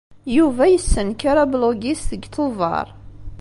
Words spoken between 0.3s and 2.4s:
Yuba yessenker ablug-is deg